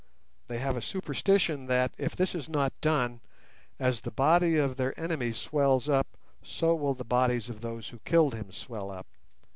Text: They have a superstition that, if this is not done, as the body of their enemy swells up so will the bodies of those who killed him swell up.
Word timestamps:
They 0.47 0.57
have 0.57 0.75
a 0.77 0.81
superstition 0.81 1.67
that, 1.67 1.91
if 1.95 2.15
this 2.15 2.33
is 2.33 2.49
not 2.49 2.73
done, 2.81 3.21
as 3.79 4.01
the 4.01 4.09
body 4.09 4.55
of 4.57 4.75
their 4.75 4.99
enemy 4.99 5.31
swells 5.31 5.87
up 5.87 6.07
so 6.41 6.73
will 6.73 6.95
the 6.95 7.03
bodies 7.05 7.49
of 7.49 7.61
those 7.61 7.89
who 7.89 7.99
killed 7.99 8.33
him 8.33 8.51
swell 8.51 8.89
up. 8.89 9.05